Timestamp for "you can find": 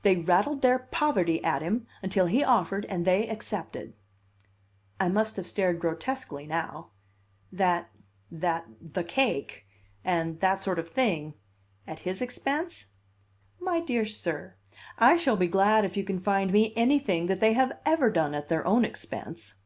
15.94-16.50